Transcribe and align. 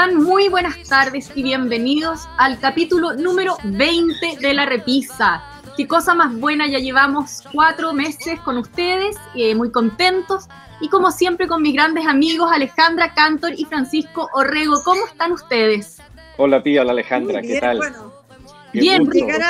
están? 0.00 0.22
Muy 0.22 0.48
buenas 0.48 0.82
tardes 0.88 1.30
y 1.34 1.42
bienvenidos 1.42 2.26
al 2.38 2.58
capítulo 2.58 3.12
número 3.14 3.56
20 3.64 4.38
de 4.40 4.54
La 4.54 4.64
Repisa. 4.64 5.42
Qué 5.76 5.86
cosa 5.86 6.14
más 6.14 6.34
buena, 6.34 6.66
ya 6.66 6.78
llevamos 6.78 7.42
cuatro 7.52 7.92
meses 7.92 8.40
con 8.40 8.56
ustedes, 8.56 9.16
eh, 9.34 9.54
muy 9.54 9.70
contentos. 9.70 10.48
Y 10.80 10.88
como 10.88 11.10
siempre 11.10 11.46
con 11.46 11.60
mis 11.60 11.74
grandes 11.74 12.06
amigos 12.06 12.50
Alejandra 12.50 13.12
Cantor 13.12 13.52
y 13.54 13.66
Francisco 13.66 14.30
Orrego. 14.32 14.82
¿Cómo 14.84 15.04
están 15.06 15.32
ustedes? 15.32 15.98
Hola 16.38 16.62
tía, 16.62 16.80
hola 16.80 16.92
Alejandra, 16.92 17.42
¿qué 17.42 17.60
tal? 17.60 17.76
Bueno, 17.76 18.12
bien, 18.72 19.04
llegar 19.10 19.42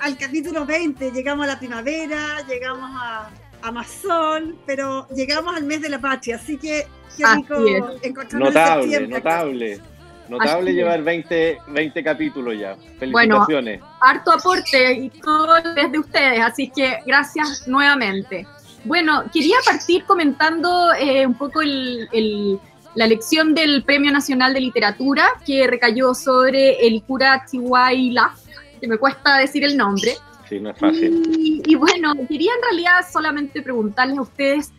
al 0.00 0.16
capítulo 0.16 0.64
20, 0.64 1.10
llegamos 1.10 1.44
a 1.44 1.48
la 1.48 1.58
primavera, 1.58 2.40
llegamos 2.48 2.90
a, 2.94 3.28
a 3.64 3.72
más 3.72 3.88
sol, 3.90 4.56
pero 4.66 5.08
llegamos 5.08 5.56
al 5.56 5.64
mes 5.64 5.80
de 5.80 5.88
la 5.88 5.98
patria, 5.98 6.36
así 6.36 6.58
que 6.58 6.86
qué 7.16 7.24
rico 7.34 7.54
encontrarnos 8.02 8.54
Notable, 8.54 9.06
notable. 9.08 9.80
Notable 10.28 10.72
llevar 10.72 11.02
20, 11.02 11.58
20 11.68 12.04
capítulos 12.04 12.58
ya. 12.58 12.76
Felicitaciones. 12.98 13.80
Bueno, 13.80 13.96
harto 14.00 14.32
aporte 14.32 14.92
y 14.92 15.10
todo 15.10 15.54
desde 15.74 15.98
ustedes, 15.98 16.40
así 16.40 16.70
que 16.70 16.98
gracias 17.06 17.66
nuevamente. 17.66 18.46
Bueno, 18.84 19.24
quería 19.32 19.56
partir 19.64 20.04
comentando 20.04 20.92
eh, 20.94 21.26
un 21.26 21.34
poco 21.34 21.62
el, 21.62 22.58
la 22.94 23.04
elección 23.06 23.54
del 23.54 23.82
Premio 23.82 24.12
Nacional 24.12 24.52
de 24.52 24.60
Literatura 24.60 25.26
que 25.46 25.66
recayó 25.66 26.14
sobre 26.14 26.86
el 26.86 27.02
cura 27.02 27.44
Chihuahua, 27.50 28.34
que 28.80 28.88
me 28.88 28.98
cuesta 28.98 29.38
decir 29.38 29.64
el 29.64 29.76
nombre. 29.76 30.16
Sí, 30.48 30.60
no 30.60 30.70
es 30.70 30.78
fácil. 30.78 31.62
Y, 31.64 31.74
bueno, 31.74 32.14
quería 32.28 32.52
en 32.54 32.62
realidad 32.62 33.06
solamente 33.10 33.62
preguntarles 33.62 34.18
a 34.18 34.22
ustedes 34.22 34.72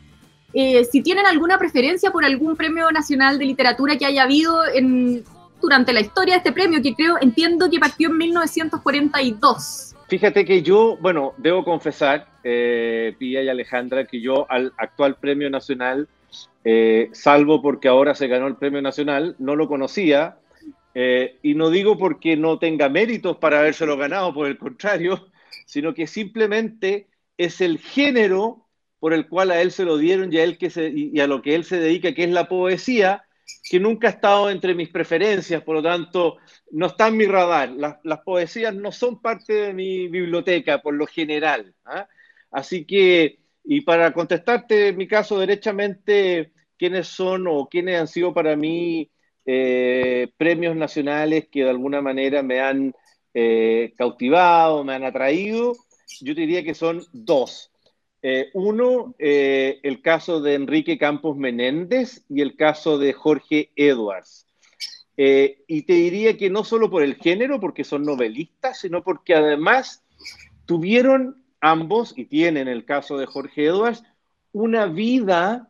eh, 0.54 0.86
si 0.86 1.02
tienen 1.02 1.26
alguna 1.26 1.58
preferencia 1.58 2.12
por 2.12 2.24
algún 2.24 2.56
premio 2.56 2.90
nacional 2.92 3.38
de 3.38 3.46
literatura 3.46 3.98
que 3.98 4.06
haya 4.06 4.24
habido 4.24 4.66
en, 4.74 5.24
durante 5.62 5.92
la 5.92 6.00
historia 6.00 6.36
de 6.36 6.38
este 6.38 6.52
premio, 6.52 6.82
que 6.82 6.94
creo, 6.94 7.18
entiendo 7.20 7.70
que 7.70 7.80
partió 7.80 8.10
en 8.10 8.18
1942. 8.18 9.96
Fíjate 10.08 10.46
que 10.46 10.62
yo, 10.62 10.98
bueno, 11.02 11.34
debo 11.38 11.64
confesar, 11.64 12.28
eh, 12.44 13.16
Pía 13.18 13.42
y 13.42 13.50
Alejandra, 13.50 14.06
que 14.06 14.22
yo 14.22 14.46
al 14.50 14.72
actual 14.78 15.16
premio 15.16 15.50
nacional, 15.50 16.08
eh, 16.64 17.10
salvo 17.12 17.62
porque 17.62 17.88
ahora 17.88 18.14
se 18.14 18.28
ganó 18.28 18.48
el 18.48 18.56
premio 18.56 18.82
nacional, 18.82 19.36
no 19.40 19.56
lo 19.56 19.68
conocía. 19.68 20.38
Eh, 20.94 21.38
y 21.42 21.56
no 21.56 21.70
digo 21.72 21.98
porque 21.98 22.38
no 22.38 22.58
tenga 22.58 22.88
méritos 22.88 23.38
para 23.38 23.60
habérselo 23.60 23.98
ganado, 23.98 24.34
por 24.34 24.48
el 24.48 24.58
contrario, 24.58 25.28
sino 25.66 25.94
que 25.94 26.08
simplemente 26.08 27.10
es 27.38 27.62
el 27.62 27.80
género 27.80 28.68
por 29.00 29.14
el 29.14 29.28
cual 29.28 29.52
a 29.52 29.62
él 29.62 29.72
se 29.72 29.86
lo 29.86 29.98
dieron 29.98 30.32
y 30.34 30.38
a, 30.38 30.44
él 30.44 30.58
que 30.58 30.70
se, 30.70 30.90
y 30.90 31.20
a 31.20 31.28
lo 31.28 31.42
que 31.42 31.54
él 31.56 31.64
se 31.64 31.78
dedica, 31.80 32.14
que 32.14 32.24
es 32.24 32.32
la 32.32 32.48
poesía, 32.48 33.26
que 33.70 33.80
nunca 33.80 34.08
ha 34.08 34.12
estado 34.12 34.50
entre 34.50 34.74
mis 34.74 34.90
preferencias, 34.90 35.62
por 35.64 35.76
lo 35.76 35.84
tanto, 35.84 36.38
no 36.72 36.88
está 36.88 37.08
en 37.08 37.18
mi 37.18 37.26
radar. 37.26 37.72
Las, 37.72 38.20
poesías 38.22 38.74
no 38.74 38.92
son 38.92 39.22
parte 39.22 39.54
de 39.54 39.74
mi 39.74 40.08
biblioteca, 40.08 40.82
por 40.82 40.94
lo 40.94 41.08
general. 41.08 41.74
¿ah? 41.86 42.08
Así 42.52 42.86
que, 42.86 43.40
y 43.64 43.82
para 43.82 44.14
contestarte 44.14 44.90
en 44.90 44.98
mi 44.98 45.08
caso 45.08 45.40
derechamente, 45.40 46.54
quiénes 46.78 47.08
son 47.08 47.48
o 47.48 47.68
quiénes 47.68 48.00
han 48.00 48.08
sido 48.08 48.34
para 48.34 48.56
mí 48.56 49.12
eh, 49.46 50.32
premios 50.38 50.76
nacionales 50.76 51.48
que 51.52 51.64
de 51.64 51.70
alguna 51.70 52.02
manera 52.02 52.44
me 52.44 52.60
han 52.60 52.94
eh, 53.38 53.94
cautivado, 53.98 54.86
me 54.86 54.94
han 54.94 55.04
atraído, 55.04 55.76
yo 56.22 56.34
diría 56.34 56.64
que 56.64 56.74
son 56.74 57.04
dos. 57.12 57.70
Eh, 58.22 58.50
uno, 58.54 59.14
eh, 59.20 59.82
el 59.84 60.02
caso 60.02 60.40
de 60.40 60.54
Enrique 60.54 60.98
Campos 60.98 61.36
Menéndez 61.36 62.24
y 62.30 62.40
el 62.40 62.56
caso 62.56 62.98
de 62.98 63.12
Jorge 63.12 63.72
Edwards. 63.76 64.48
y 65.18 65.82
te 65.82 65.94
diría 65.94 66.38
que 66.38 66.50
no 66.50 66.64
solo 66.64 66.90
por 66.90 67.04
el 67.04 67.16
género, 67.16 67.60
porque 67.60 67.84
son 67.84 68.04
novelistas, 68.04 68.80
sino 68.80 69.04
porque 69.04 69.36
además 69.36 70.02
tuvieron 70.66 71.44
ambos, 71.60 72.14
y 72.18 72.26
tienen 72.26 72.70
el 72.70 72.86
caso 72.86 73.18
de 73.18 73.26
Jorge 73.26 73.66
Edwards, 73.66 74.04
una 74.54 74.86
vida 74.86 75.70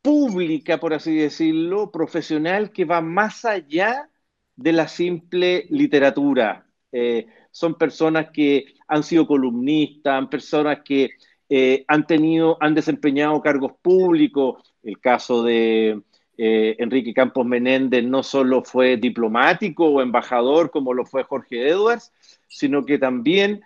pública, 0.00 0.80
por 0.80 0.94
así 0.94 1.14
decirlo, 1.14 1.90
profesional, 1.90 2.70
que 2.70 2.86
va 2.86 3.02
más 3.02 3.44
allá 3.44 4.08
de 4.56 4.72
la 4.72 4.88
simple 4.88 5.66
literatura. 5.70 6.66
Eh, 6.92 7.26
son 7.50 7.74
personas 7.74 8.30
que 8.32 8.66
han 8.88 9.02
sido 9.02 9.26
columnistas, 9.26 10.26
personas 10.28 10.80
que 10.84 11.10
eh, 11.48 11.84
han 11.88 12.06
tenido, 12.06 12.56
han 12.60 12.74
desempeñado 12.74 13.40
cargos 13.42 13.72
públicos. 13.82 14.62
El 14.82 15.00
caso 15.00 15.42
de 15.42 16.00
eh, 16.36 16.76
Enrique 16.78 17.14
Campos 17.14 17.46
Menéndez 17.46 18.04
no 18.04 18.22
solo 18.22 18.62
fue 18.62 18.96
diplomático 18.96 19.86
o 19.86 20.02
embajador 20.02 20.70
como 20.70 20.94
lo 20.94 21.04
fue 21.04 21.24
Jorge 21.24 21.68
Edwards, 21.68 22.12
sino 22.48 22.84
que 22.84 22.98
también 22.98 23.62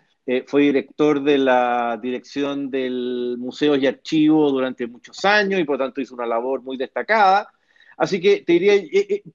fue 0.46 0.64
director 0.64 1.22
de 1.22 1.38
la 1.38 1.98
dirección 2.02 2.70
del 2.70 3.36
Museo 3.38 3.76
y 3.76 3.86
Archivo 3.86 4.50
durante 4.50 4.86
muchos 4.86 5.24
años 5.24 5.58
y 5.58 5.64
por 5.64 5.78
tanto 5.78 6.02
hizo 6.02 6.14
una 6.14 6.26
labor 6.26 6.62
muy 6.62 6.76
destacada. 6.76 7.48
Así 7.96 8.20
que 8.20 8.42
te 8.42 8.52
diría, 8.52 8.74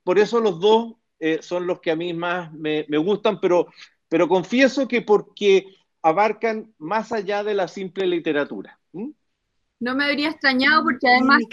por 0.03 0.19
eso 0.19 0.39
los 0.39 0.59
dos 0.59 0.93
eh, 1.25 1.39
son 1.41 1.65
los 1.65 1.79
que 1.79 1.89
a 1.89 1.95
mí 1.95 2.13
más 2.13 2.51
me, 2.51 2.83
gustan, 2.97 3.39
pero, 3.39 3.67
pero 4.09 4.27
confieso 4.27 4.89
que 4.89 5.01
porque 5.01 5.67
abarcan 6.01 6.73
más 6.79 7.13
allá 7.13 7.45
de 7.45 7.53
la 7.53 7.69
simple 7.69 8.05
literatura. 8.05 8.77
No 8.91 9.95
me 9.95 10.03
habría 10.03 10.31
extrañado 10.31 10.83
porque 10.83 11.07
además, 11.07 11.43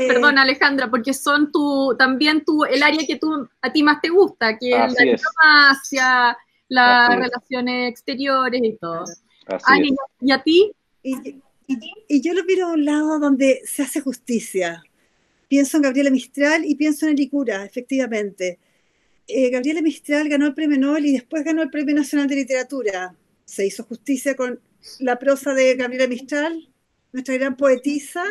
eh, 0.00 0.08
perdón 0.08 0.38
Alejandra, 0.38 0.88
porque 0.88 1.12
son 1.12 1.52
tu, 1.52 1.94
también 1.98 2.46
tu, 2.46 2.64
el 2.64 2.82
área 2.82 3.06
que 3.06 3.16
tú, 3.16 3.46
a 3.60 3.70
ti 3.70 3.82
más 3.82 4.00
te 4.00 4.08
gusta, 4.08 4.56
que 4.56 4.70
es 4.70 4.94
la 4.94 5.04
diplomacia, 5.04 6.38
las 6.68 7.14
relaciones 7.14 7.90
exteriores 7.90 8.62
y 8.64 8.78
todo. 8.78 9.04
¿y 10.22 10.32
a 10.32 10.42
ti? 10.42 10.72
Y, 11.02 11.42
y, 12.08 12.22
yo 12.22 12.32
lo 12.32 12.42
miro 12.44 12.68
a 12.68 12.72
un 12.72 12.86
lado 12.86 13.18
donde 13.18 13.60
se 13.66 13.82
hace 13.82 14.00
justicia. 14.00 14.82
Pienso 15.46 15.76
en 15.76 15.82
Gabriela 15.82 16.08
Mistral 16.08 16.64
y 16.64 16.74
pienso 16.74 17.04
en 17.04 17.12
Elicura, 17.12 17.66
efectivamente. 17.66 18.60
Eh, 19.26 19.50
Gabriela 19.50 19.80
Mistral 19.80 20.28
ganó 20.28 20.46
el 20.46 20.54
premio 20.54 20.78
Nobel 20.78 21.06
y 21.06 21.12
después 21.12 21.44
ganó 21.44 21.62
el 21.62 21.70
premio 21.70 21.94
Nacional 21.94 22.28
de 22.28 22.36
Literatura. 22.36 23.16
Se 23.44 23.66
hizo 23.66 23.84
justicia 23.84 24.36
con 24.36 24.60
la 24.98 25.18
prosa 25.18 25.54
de 25.54 25.74
Gabriela 25.76 26.06
Mistral, 26.06 26.68
nuestra 27.12 27.34
gran 27.34 27.56
poetisa 27.56 28.24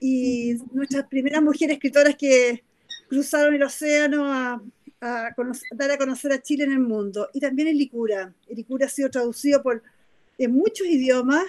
y 0.00 0.56
nuestras 0.72 1.06
primeras 1.06 1.42
mujeres 1.42 1.76
escritoras 1.76 2.16
que 2.16 2.62
cruzaron 3.08 3.54
el 3.54 3.62
océano 3.62 4.30
a, 4.30 4.62
dar 5.00 5.90
a 5.90 5.98
conocer 5.98 6.32
a 6.32 6.42
Chile 6.42 6.64
en 6.64 6.72
el 6.72 6.80
mundo. 6.80 7.30
Y 7.32 7.40
también 7.40 7.68
el 7.68 7.78
Licura. 7.78 8.34
El 8.46 8.56
Licura 8.56 8.86
ha 8.86 8.90
sido 8.90 9.10
traducido 9.10 9.62
por, 9.62 9.82
en 10.36 10.52
muchos 10.52 10.86
idiomas 10.86 11.44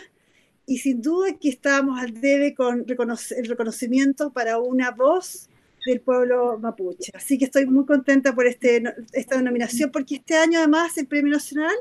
y 0.65 0.77
sin 0.77 1.01
duda 1.01 1.37
que 1.39 1.49
estábamos 1.49 1.99
al 1.99 2.19
debe 2.21 2.55
con 2.55 2.85
el 2.87 3.45
reconocimiento 3.47 4.31
para 4.31 4.59
una 4.59 4.91
voz 4.91 5.49
del 5.85 6.01
pueblo 6.01 6.57
mapuche. 6.59 7.11
Así 7.13 7.37
que 7.37 7.45
estoy 7.45 7.65
muy 7.65 7.85
contenta 7.85 8.33
por 8.33 8.45
este, 8.47 8.83
esta 9.13 9.37
denominación, 9.37 9.91
porque 9.91 10.15
este 10.15 10.35
año 10.35 10.59
además 10.59 10.97
el 10.97 11.07
Premio 11.07 11.33
Nacional 11.33 11.75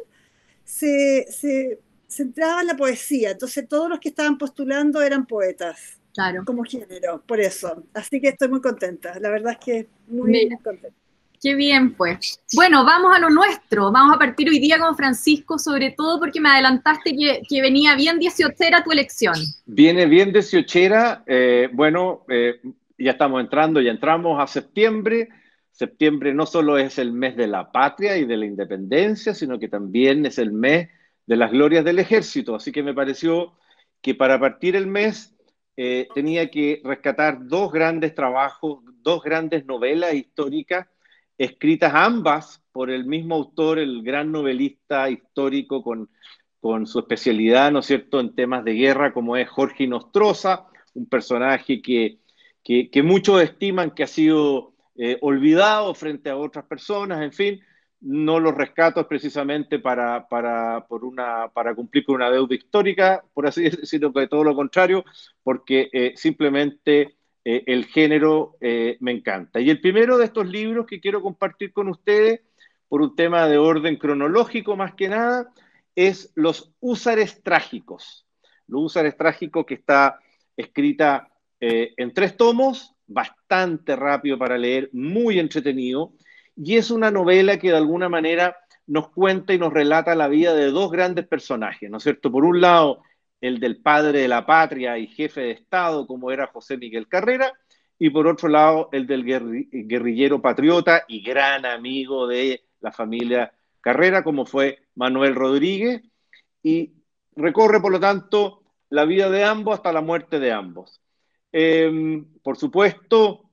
se, 0.65 1.27
se 1.31 1.81
centraba 2.09 2.61
en 2.61 2.69
la 2.69 2.77
poesía, 2.77 3.33
entonces 3.33 3.69
todos 3.69 3.89
los 3.89 3.99
que 3.99 4.09
estaban 4.09 4.39
postulando 4.39 5.03
eran 5.03 5.27
poetas. 5.27 6.01
Claro. 6.15 6.45
Como 6.45 6.63
género, 6.63 7.21
por 7.27 7.41
eso. 7.41 7.83
Así 7.93 8.21
que 8.21 8.29
estoy 8.29 8.49
muy 8.49 8.61
contenta, 8.61 9.19
la 9.19 9.31
verdad 9.31 9.53
es 9.53 9.59
que 9.59 9.89
muy, 10.07 10.49
contenta. 10.63 10.97
Qué 11.45 11.55
bien, 11.55 11.93
pues. 11.93 12.41
Bueno, 12.55 12.87
vamos 12.87 13.15
a 13.15 13.19
lo 13.19 13.29
nuestro. 13.29 13.93
Vamos 13.93 14.17
a 14.17 14.19
partir 14.19 14.49
hoy 14.49 14.59
día 14.59 14.79
con 14.79 14.97
Francisco, 14.97 15.59
sobre 15.59 15.91
todo 15.91 16.19
porque 16.19 16.41
me 16.41 16.49
adelantaste 16.49 17.15
que, 17.15 17.43
que 17.47 17.61
venía 17.61 17.95
bien 17.97 18.19
dieciochera 18.19 18.83
tu 18.83 18.93
elección. 18.93 19.35
Viene 19.67 20.07
bien 20.07 20.33
dieciochera. 20.33 21.23
Eh, 21.27 21.69
bueno, 21.71 22.25
eh, 22.31 22.63
ya 22.99 23.13
estamos 23.13 23.41
entrando, 23.41 23.81
ya 23.81 23.91
entramos 23.91 24.41
a 24.41 24.47
septiembre. 24.47 25.29
Septiembre 25.71 26.33
no 26.33 26.47
solo 26.47 26.79
es 26.79 26.99
el 26.99 27.13
mes 27.13 27.37
de 27.37 27.49
la 27.49 27.73
patria 27.73 28.17
y 28.17 28.25
de 28.25 28.37
la 28.37 28.47
independencia, 28.47 29.35
sino 29.35 29.59
que 29.59 29.69
también 29.69 30.25
es 30.27 30.39
el 30.39 30.53
mes 30.53 30.89
de 31.27 31.37
las 31.37 31.51
glorias 31.51 31.85
del 31.85 31.99
ejército. 31.99 32.55
Así 32.55 32.71
que 32.71 32.83
me 32.83 32.95
pareció 32.95 33.55
que 34.01 34.15
para 34.15 34.39
partir 34.39 34.77
el 34.77 34.87
mes 34.87 35.35
eh, 35.77 36.07
tenía 36.15 36.51
que 36.51 36.81
rescatar 36.85 37.49
dos 37.49 37.73
grandes 37.73 38.15
trabajos, 38.15 38.85
dos 39.03 39.23
grandes 39.23 39.67
novelas 39.67 40.15
históricas, 40.15 40.87
escritas 41.37 41.93
ambas 41.95 42.63
por 42.71 42.91
el 42.91 43.07
mismo 43.07 43.35
autor, 43.35 43.79
el 43.79 44.03
gran 44.03 44.31
novelista 44.31 45.11
histórico 45.11 45.83
con, 45.83 46.09
con 46.61 46.87
su 46.87 47.01
especialidad, 47.01 47.73
¿no 47.73 47.81
es 47.81 47.87
cierto?, 47.87 48.21
en 48.21 48.35
temas 48.35 48.65
de 48.65 48.75
guerra, 48.75 49.13
como 49.13 49.37
es 49.37 49.49
Jorge 49.49 49.87
Nostroza, 49.89 50.67
un 50.95 51.07
personaje 51.07 51.83
que 51.83 52.19
que, 52.65 53.03
muchos 53.03 53.43
estiman 53.43 53.91
que 53.91 54.03
ha 54.03 54.09
sido 54.09 54.73
eh, 54.97 55.19
olvidado 55.21 55.95
frente 55.95 56.31
a 56.31 56.37
otras 56.37 56.65
personas, 56.65 57.23
en 57.23 57.33
fin, 57.33 57.61
no 58.01 58.41
lo 58.41 58.53
rescato 58.53 59.07
precisamente 59.07 59.79
para, 59.79 60.27
para, 60.29 60.87
por 60.89 61.05
una, 61.05 61.49
para 61.53 61.75
cumplir 61.75 62.05
con 62.05 62.17
una 62.17 62.31
deuda 62.31 62.55
histórica, 62.55 63.23
por 63.35 63.47
así 63.47 63.63
decirlo, 63.71 64.13
que 64.13 64.27
todo 64.27 64.43
lo 64.45 64.57
contrario, 64.57 65.05
porque 65.43 65.89
eh, 65.93 66.15
simplemente 66.17 67.17
el 67.47 67.85
género 67.85 68.57
me 69.01 69.13
encanta. 69.13 69.61
Y 69.61 69.69
el 69.69 69.79
primero 69.79 70.17
de 70.17 70.25
estos 70.25 70.47
libros 70.49 70.87
que 70.87 70.99
quiero 70.99 71.21
compartir 71.21 71.75
con 71.75 71.89
ustedes, 71.89 72.41
por 72.89 73.03
un 73.03 73.15
tema 73.15 73.47
de 73.49 73.59
orden 73.59 73.97
cronológico 73.97 74.77
más 74.77 74.95
que 74.95 75.11
nada, 75.11 75.53
es 75.95 76.33
Los 76.35 76.73
Húsares 76.81 77.43
Trágicos. 77.43 78.27
Los 78.67 78.83
Húsares 78.85 79.17
Trágicos 79.17 79.67
que 79.67 79.75
está 79.75 80.19
escrita 80.57 81.29
en 81.97 82.13
tres 82.13 82.37
tomos, 82.37 82.95
bastante 83.07 83.97
rápido 83.97 84.39
para 84.39 84.59
leer, 84.59 84.91
muy 84.93 85.39
entretenido, 85.39 86.13
y 86.57 86.77
es 86.77 86.91
una 86.91 87.11
novela 87.11 87.59
que 87.59 87.71
de 87.71 87.77
alguna 87.77 88.09
manera 88.09 88.57
nos 88.87 89.09
cuenta 89.11 89.55
y 89.55 89.59
nos 89.59 89.73
relata 89.73 90.15
la 90.15 90.29
vida 90.29 90.55
de 90.55 90.71
dos 90.71 90.91
grandes 90.91 91.27
personajes, 91.27 91.91
¿no 91.91 91.97
es 91.97 92.03
cierto? 92.03 92.31
Por 92.31 92.45
un 92.45 92.61
lado, 92.61 93.03
el 93.41 93.61
del 93.61 93.81
padre 93.81 94.21
de 94.21 94.29
la 94.29 94.45
patria 94.47 94.99
y 94.99 95.07
jefe 95.07 95.41
de 95.41 95.51
Estado, 95.53 96.07
como 96.07 96.31
era 96.31 96.47
José 96.49 96.77
Miguel 96.77 97.09
Carrera, 97.09 97.53
y 97.99 98.11
por 98.11 98.27
otro 98.27 98.49
lado, 98.49 98.89
el 98.93 99.07
del 99.07 99.25
guerrillero 99.25 100.43
patriota 100.43 101.05
y 101.09 101.23
gran 101.23 101.65
amigo 101.65 102.27
de 102.27 102.65
la 102.81 102.93
familia 102.93 103.53
Carrera, 103.81 104.23
como 104.23 104.45
fue 104.45 104.79
Manuel 104.95 105.35
Rodríguez, 105.35 106.03
y 106.63 106.93
recorre, 107.37 107.81
por 107.81 107.93
lo 107.93 108.01
tanto, 108.01 108.63
la 108.91 109.05
vida 109.05 109.31
de 109.31 109.45
ambos 109.45 109.75
hasta 109.75 109.93
la 109.93 110.01
muerte 110.01 110.41
de 110.41 110.53
ambos. 110.53 111.01
Em, 111.57 112.25
por 112.43 112.57
supuesto, 112.57 113.49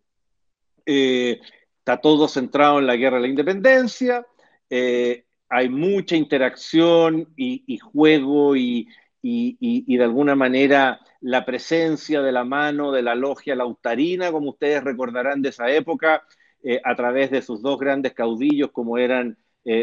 eh, 0.88 1.39
está 1.77 2.01
todo 2.01 2.27
centrado 2.27 2.80
en 2.80 2.88
la 2.88 2.95
guerra 2.95 3.18
de 3.18 3.21
la 3.21 3.27
independencia, 3.27 4.25
eh, 4.71 5.25
hay 5.48 5.69
mucha 5.69 6.15
interacción 6.15 7.31
y, 7.38 7.77
juego 7.77 8.56
y, 8.56 8.88
de 9.21 10.03
alguna 10.03 10.33
manera 10.33 11.00
la 11.19 11.45
presencia 11.45 12.24
de 12.24 12.31
la 12.31 12.44
mano 12.44 12.92
de 12.92 13.03
la 13.03 13.13
logia 13.13 13.56
lautarina, 13.56 14.31
como 14.31 14.50
ustedes 14.50 14.83
recordarán 14.83 15.44
de 15.44 15.50
esa 15.50 15.69
época, 15.69 16.24
eh, 16.63 16.81
a 16.83 16.95
través 16.95 17.30
de 17.30 17.44
sus 17.44 17.62
dos 17.62 17.77
grandes 17.77 18.13
caudillos 18.15 18.71
como 18.71 18.97
eran 18.97 19.38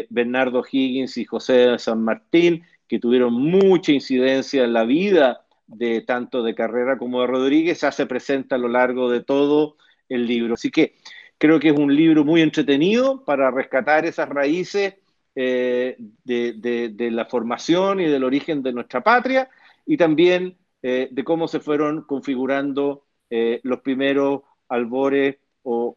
Bernardo 0.09 0.61
Higgins 0.69 1.15
y 1.15 1.23
José 1.23 1.53
de 1.53 1.79
San 1.79 2.03
Martín, 2.03 2.65
que 2.85 2.99
tuvieron 2.99 3.33
mucha 3.33 3.93
incidencia 3.93 4.65
en 4.65 4.73
la 4.73 4.83
vida 4.83 5.45
de 5.69 6.01
tanto 6.01 6.43
de 6.43 6.55
Carrera 6.55 6.97
como 6.97 7.21
de 7.21 7.27
Rodríguez, 7.27 7.79
se 7.79 8.05
presenta 8.05 8.55
a 8.55 8.59
lo 8.59 8.67
largo 8.67 9.09
de 9.09 9.23
todo 9.23 9.77
el 10.09 10.25
libro. 10.27 10.55
Así 10.55 10.71
que 10.71 10.95
Creo 11.39 11.57
que 11.57 11.69
es 11.69 11.79
un 11.79 11.95
libro 11.95 12.25
muy 12.25 12.41
entretenido 12.41 13.23
para 13.23 13.49
rescatar 13.49 14.05
esas 14.05 14.27
raíces 14.27 14.95
eh, 15.35 15.95
de, 16.25 17.09
la 17.11 17.25
formación 17.25 18.01
y 18.01 18.07
del 18.07 18.25
origen 18.25 18.61
de 18.61 18.73
nuestra 18.73 19.01
patria 19.01 19.49
y 19.85 19.95
también 19.95 20.57
eh, 20.83 21.07
de 21.09 21.23
cómo 21.23 21.47
se 21.47 21.61
fueron 21.61 22.01
configurando 22.01 23.05
eh, 23.29 23.61
los 23.63 23.79
primeros 23.79 24.41
albores 24.67 25.37
o 25.63 25.95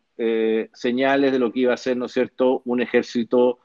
señales 0.72 1.32
de 1.32 1.38
lo 1.40 1.52
que 1.52 1.60
iba 1.60 1.75
a 1.75 1.76
ser, 1.76 1.96
¿no 1.96 2.06
es 2.06 2.12
cierto?, 2.12 2.62
un 2.64 2.80
ejército 2.80 3.58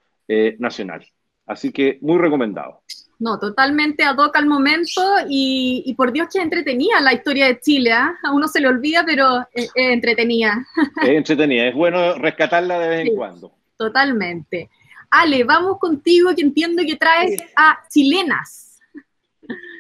nacional. 0.57 1.05
Así 1.45 1.71
que 1.71 1.99
muy 2.01 2.17
recomendado. 2.17 2.81
No, 3.19 3.39
totalmente 3.39 4.03
ad 4.03 4.17
hoc 4.17 4.35
al 4.35 4.45
momento 4.45 5.01
y, 5.27 5.93
por 5.97 6.11
Dios 6.11 6.27
que 6.31 6.39
entretenía 6.39 7.01
la 7.01 7.13
historia 7.13 7.47
de 7.47 7.59
Chile. 7.59 7.91
¿ah? 7.91 8.15
A 8.23 8.31
uno 8.31 8.47
se 8.47 8.61
le 8.61 8.67
olvida, 8.67 9.03
pero 9.05 9.47
es, 9.53 9.71
entretenida. 9.73 10.65
Es 11.01 11.09
entretenida, 11.09 11.67
es 11.67 11.75
bueno 11.75 12.15
rescatarla 12.15 12.77
de 12.79 12.89
vez 12.89 13.07
en 13.07 13.15
cuando. 13.15 13.51
Totalmente. 13.75 14.69
Ale, 15.09 15.43
vamos 15.43 15.79
contigo, 15.79 16.35
que 16.35 16.41
entiendo 16.41 16.83
que 16.85 16.95
traes 16.95 17.41
a 17.55 17.79
chilenas. 17.89 18.79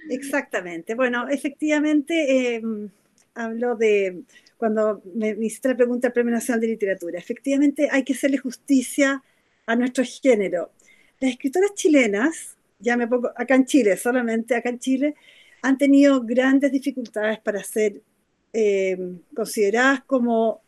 Exactamente. 0.09 0.95
Bueno, 0.95 1.27
efectivamente, 1.27 2.55
eh, 2.55 2.61
hablo 3.35 3.75
de 3.75 4.23
cuando 4.57 5.01
me, 5.13 5.35
me 5.35 5.45
hiciste 5.45 5.69
la 5.69 5.75
pregunta 5.75 6.07
al 6.07 6.13
Premio 6.13 6.33
Nacional 6.33 6.61
de 6.61 6.67
Literatura. 6.67 7.19
Efectivamente, 7.19 7.87
hay 7.91 8.03
que 8.03 8.13
hacerle 8.13 8.37
justicia 8.39 9.21
a 9.67 9.75
nuestro 9.75 10.03
género. 10.03 10.71
Las 11.19 11.31
escritoras 11.31 11.73
chilenas 11.75 12.56
ya 12.79 12.97
me 12.97 13.07
pongo, 13.07 13.31
acá 13.35 13.55
en 13.55 13.65
Chile, 13.65 13.97
solamente 13.97 14.55
acá 14.55 14.69
en 14.69 14.79
Chile, 14.79 15.15
han 15.61 15.77
tenido 15.77 16.21
grandes 16.21 16.71
dificultades 16.71 17.39
para 17.39 17.63
ser 17.63 18.01
eh, 18.53 18.97
consideradas 19.35 20.03
como 20.05 20.61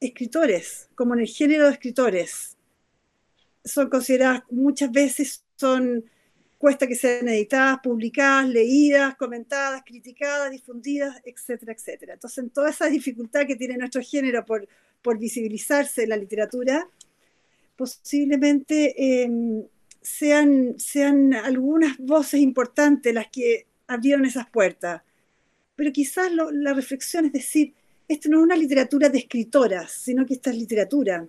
escritores, 0.00 0.88
como 0.94 1.14
en 1.14 1.20
el 1.20 1.28
género 1.28 1.66
de 1.66 1.72
escritores. 1.72 2.56
Son 3.64 3.88
consideradas, 3.90 4.42
muchas 4.50 4.90
veces 4.90 5.44
son, 5.56 6.04
cuesta 6.58 6.86
que 6.86 6.94
sean 6.94 7.28
editadas, 7.28 7.78
publicadas, 7.82 8.48
leídas, 8.48 9.16
comentadas, 9.16 9.82
criticadas, 9.84 10.50
difundidas, 10.50 11.20
etcétera, 11.24 11.72
etcétera. 11.72 12.14
Entonces, 12.14 12.38
en 12.38 12.50
toda 12.50 12.70
esa 12.70 12.86
dificultad 12.86 13.46
que 13.46 13.56
tiene 13.56 13.76
nuestro 13.76 14.02
género 14.02 14.44
por, 14.44 14.66
por 15.02 15.18
visibilizarse 15.18 16.04
en 16.04 16.10
la 16.10 16.16
literatura, 16.16 16.88
posiblemente 17.76 18.94
eh, 18.96 19.68
sean, 20.06 20.78
sean 20.78 21.34
algunas 21.34 21.98
voces 21.98 22.38
importantes 22.38 23.12
las 23.12 23.26
que 23.28 23.66
abrieron 23.88 24.24
esas 24.24 24.48
puertas. 24.48 25.02
Pero 25.74 25.92
quizás 25.92 26.30
la 26.32 26.72
reflexión 26.72 27.26
es 27.26 27.32
decir, 27.32 27.74
esto 28.06 28.28
no 28.28 28.38
es 28.38 28.44
una 28.44 28.56
literatura 28.56 29.08
de 29.08 29.18
escritoras, 29.18 29.90
sino 29.90 30.24
que 30.24 30.34
esta 30.34 30.50
es 30.50 30.58
literatura. 30.58 31.26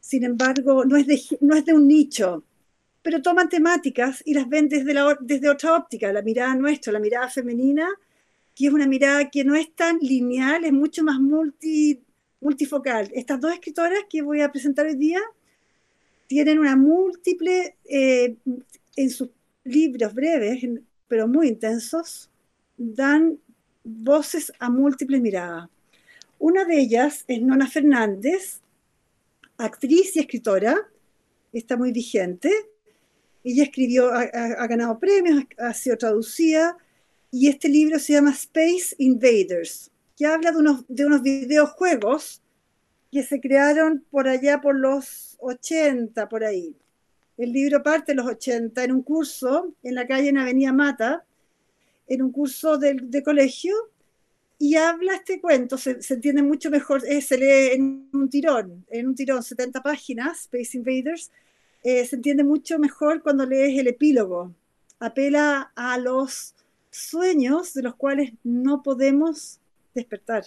Sin 0.00 0.24
embargo, 0.24 0.86
no 0.86 0.96
es 0.96 1.06
de, 1.06 1.20
no 1.42 1.54
es 1.54 1.66
de 1.66 1.74
un 1.74 1.86
nicho, 1.86 2.42
pero 3.02 3.20
toman 3.20 3.50
temáticas 3.50 4.22
y 4.24 4.32
las 4.32 4.48
ven 4.48 4.66
desde, 4.70 4.94
la, 4.94 5.18
desde 5.20 5.50
otra 5.50 5.76
óptica, 5.76 6.10
la 6.10 6.22
mirada 6.22 6.54
nuestra, 6.54 6.90
la 6.90 7.00
mirada 7.00 7.28
femenina, 7.28 7.86
que 8.54 8.68
es 8.68 8.72
una 8.72 8.86
mirada 8.86 9.28
que 9.28 9.44
no 9.44 9.54
es 9.54 9.74
tan 9.74 9.98
lineal, 9.98 10.64
es 10.64 10.72
mucho 10.72 11.04
más 11.04 11.20
multi, 11.20 12.02
multifocal. 12.40 13.10
Estas 13.14 13.40
dos 13.42 13.52
escritoras 13.52 14.00
que 14.08 14.22
voy 14.22 14.40
a 14.40 14.50
presentar 14.50 14.86
hoy 14.86 14.96
día 14.96 15.20
tienen 16.26 16.58
una 16.58 16.76
múltiple, 16.76 17.76
eh, 17.84 18.36
en 18.96 19.10
sus 19.10 19.30
libros 19.64 20.14
breves, 20.14 20.64
pero 21.08 21.26
muy 21.28 21.48
intensos, 21.48 22.30
dan 22.76 23.38
voces 23.82 24.52
a 24.58 24.70
múltiples 24.70 25.20
miradas. 25.20 25.68
Una 26.38 26.64
de 26.64 26.78
ellas 26.78 27.24
es 27.28 27.40
Nona 27.40 27.68
Fernández, 27.68 28.60
actriz 29.56 30.16
y 30.16 30.20
escritora, 30.20 30.76
está 31.52 31.76
muy 31.76 31.92
vigente. 31.92 32.50
Ella 33.44 33.64
escribió, 33.64 34.12
ha, 34.12 34.66
ganado 34.66 34.98
premios, 34.98 35.44
ha, 35.58 35.74
sido 35.74 35.96
traducida, 35.96 36.76
y 37.30 37.48
este 37.48 37.68
libro 37.68 37.98
se 37.98 38.14
llama 38.14 38.30
Space 38.30 38.94
Invaders, 38.98 39.90
que 40.16 40.26
habla 40.26 40.52
de 40.52 40.58
unos, 40.58 40.84
de 40.88 41.06
unos 41.06 41.22
videojuegos 41.22 42.40
que 43.10 43.22
se 43.22 43.40
crearon 43.40 44.04
por 44.10 44.28
allá 44.28 44.60
por 44.60 44.76
los 44.78 45.33
80, 45.44 46.28
por 46.28 46.44
ahí. 46.44 46.74
El 47.36 47.52
libro 47.52 47.82
parte 47.82 48.12
de 48.12 48.16
los 48.16 48.26
80 48.26 48.84
en 48.84 48.92
un 48.92 49.02
curso 49.02 49.74
en 49.82 49.94
la 49.94 50.06
calle 50.06 50.28
en 50.28 50.38
Avenida 50.38 50.72
Mata, 50.72 51.24
en 52.06 52.22
un 52.22 52.32
curso 52.32 52.78
de, 52.78 53.22
colegio, 53.24 53.74
y 54.58 54.76
habla 54.76 55.16
este 55.16 55.40
cuento, 55.40 55.76
se, 55.76 55.98
entiende 56.08 56.42
mucho 56.42 56.70
mejor, 56.70 57.02
eh, 57.06 57.20
se 57.20 57.36
lee 57.36 57.74
en 57.74 58.08
un 58.12 58.30
tirón, 58.30 58.86
en 58.88 59.08
un 59.08 59.14
tirón, 59.14 59.42
70 59.42 59.82
páginas, 59.82 60.42
Space 60.42 60.76
Invaders, 60.76 61.30
eh, 61.82 62.04
se 62.06 62.16
entiende 62.16 62.44
mucho 62.44 62.78
mejor 62.78 63.22
cuando 63.22 63.44
lees 63.44 63.78
el 63.78 63.88
epílogo. 63.88 64.54
Apela 65.00 65.72
a 65.74 65.98
los 65.98 66.54
sueños 66.90 67.74
de 67.74 67.82
los 67.82 67.96
cuales 67.96 68.32
no 68.44 68.82
podemos 68.82 69.58
despertar 69.94 70.44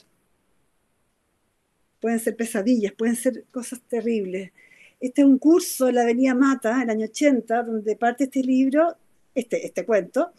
pueden 1.99 2.19
ser 2.19 2.35
pesadillas, 2.35 2.93
pueden 2.93 3.15
ser 3.15 3.45
cosas 3.51 3.81
terribles. 3.81 4.51
Este 4.99 5.21
es 5.21 5.27
un 5.27 5.37
curso 5.37 5.89
en 5.89 5.95
la 5.95 6.01
Avenida 6.01 6.33
Mata, 6.33 6.75
en 6.77 6.81
el 6.83 6.89
año 6.89 7.05
80, 7.05 7.63
donde 7.63 7.95
parte 7.95 8.25
este 8.25 8.41
libro, 8.41 8.95
este, 9.35 9.65
este 9.65 9.85
cuento, 9.85 10.31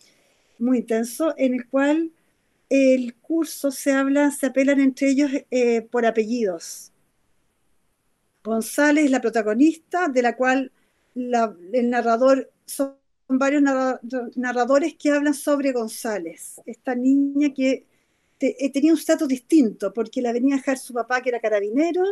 muy 0.59 0.79
intenso, 0.79 1.35
en 1.37 1.55
el 1.55 1.69
cual 1.69 2.11
el 2.69 3.15
curso 3.17 3.71
se 3.71 3.93
habla, 3.93 4.31
se 4.31 4.47
apelan 4.47 4.81
entre 4.81 5.11
ellos 5.11 5.31
eh, 5.50 5.83
por 5.83 6.05
apellidos. 6.05 6.93
González 8.43 9.05
es 9.05 9.11
la 9.11 9.21
protagonista, 9.21 10.09
de 10.09 10.23
la 10.23 10.37
cual 10.37 10.73
el 11.15 11.91
narrador, 11.91 12.50
son 12.65 12.97
varios 13.29 13.62
narradores 14.37 14.95
que 14.95 15.11
hablan 15.11 15.35
sobre 15.35 15.73
González, 15.73 16.61
esta 16.67 16.95
niña 16.95 17.53
que 17.55 17.85
eh, 18.41 18.73
tenía 18.73 18.93
un 18.93 18.99
estatus 18.99 19.29
distinto, 19.29 19.93
porque 19.93 20.23
la 20.23 20.33
venía 20.33 20.55
a 20.55 20.59
dejar 20.59 20.79
su 20.79 20.95
papá 20.95 21.21
que 21.21 21.29
era 21.31 21.41
carabinero, 21.41 22.03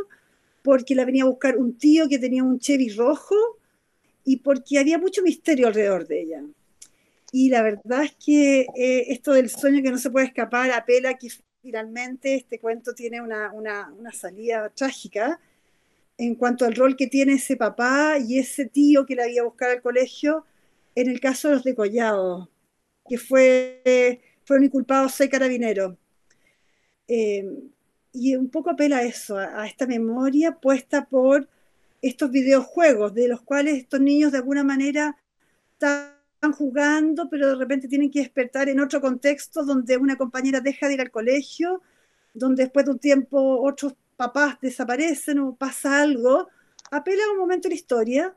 porque 0.67 0.97
la 0.97 1.05
venía 1.05 1.23
a 1.23 1.29
buscar 1.29 1.57
un 1.57 1.79
tío 1.79 2.09
que 2.09 2.19
tenía 2.19 2.43
un 2.43 2.59
Chevy 2.59 2.89
rojo 2.89 3.37
y 4.25 4.39
porque 4.39 4.81
había 4.81 4.99
mucho 4.99 5.23
misterio 5.23 5.69
alrededor 5.69 6.09
de 6.09 6.23
ella. 6.23 6.43
Y 7.31 7.51
la 7.51 7.63
verdad 7.63 8.03
es 8.03 8.17
que 8.17 8.63
eh, 8.75 9.05
esto 9.13 9.33
del 9.33 9.49
sueño 9.49 9.81
que 9.81 9.93
no 9.93 9.99
se 9.99 10.11
puede 10.11 10.27
escapar 10.27 10.73
apela 10.73 11.15
que 11.15 11.29
finalmente 11.63 12.35
este 12.35 12.59
cuento 12.59 12.95
tiene 12.95 13.21
una, 13.21 13.53
una, 13.53 13.93
una, 13.97 14.11
salida 14.11 14.69
trágica 14.71 15.39
en 16.19 16.35
cuanto 16.35 16.65
al 16.65 16.75
rol 16.75 16.97
que 16.97 17.07
tiene 17.07 17.35
ese 17.35 17.57
papá 17.57 18.19
y 18.19 18.41
ese 18.41 18.67
tío 18.67 19.07
que 19.07 19.15
la 19.15 19.23
había 19.23 19.43
a 19.43 19.45
buscar 19.45 19.71
al 19.71 19.83
colegio 19.83 20.45
en 20.97 21.09
el 21.09 21.21
caso 21.21 21.47
de 21.47 21.55
los 21.55 21.63
de 21.63 21.77
Collado, 21.77 22.51
que 23.09 23.19
fue, 23.19 24.21
fueron 24.45 24.65
inculpados 24.65 25.13
seis 25.15 25.31
carabineros. 25.31 25.97
Eh, 27.07 27.45
y 28.17 28.35
un 28.35 28.49
poco 28.49 28.71
apela 28.71 28.99
a 28.99 29.03
eso, 29.03 29.37
a, 29.37 29.67
esta 29.67 29.87
memoria 29.87 30.53
puesta 30.53 31.05
por 31.05 31.49
estos 32.01 32.31
videojuegos, 32.31 33.13
de 33.15 33.29
los 33.29 33.43
cuales 33.43 33.77
estos 33.77 34.01
niños 34.01 34.33
de 34.33 34.39
alguna 34.39 34.65
manera 34.65 35.17
están 35.73 36.53
jugando, 36.53 37.29
pero 37.29 37.49
de 37.49 37.55
repente 37.57 37.89
tienen 37.89 38.11
que 38.11 38.21
despertar 38.21 38.69
en 38.71 38.81
otro 38.81 39.01
contexto 39.01 39.65
donde 39.65 39.99
una 39.99 40.17
compañera 40.17 40.61
deja 40.61 40.89
de 40.89 40.95
ir 40.95 41.01
al 41.03 41.11
colegio, 41.11 41.83
donde 42.33 42.65
después 42.65 42.87
de 42.87 42.93
un 42.93 42.99
tiempo 42.99 43.61
otros 43.63 43.95
papás 44.17 44.57
desaparecen 44.63 45.39
o 45.41 45.55
pasa 45.55 46.01
algo, 46.01 46.49
apela 46.91 47.23
a 47.25 47.33
un 47.33 47.39
momento 47.39 47.69
de 47.69 47.75
la 47.75 47.81
historia, 47.81 48.35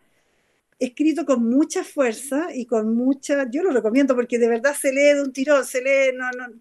escrito 0.77 1.25
con 1.25 1.47
mucha 1.49 1.85
fuerza 1.85 2.47
y 2.53 2.65
con 2.65 2.95
mucha, 2.95 3.49
yo 3.49 3.63
lo 3.63 3.71
recomiendo 3.71 4.15
porque 4.15 4.39
de 4.39 4.49
verdad 4.49 4.75
se 4.75 4.91
lee 4.91 5.15
de 5.15 5.23
un 5.23 5.31
tirón, 5.31 5.65
se 5.65 5.81
lee, 5.81 6.15
no, 6.15 6.29
no, 6.31 6.53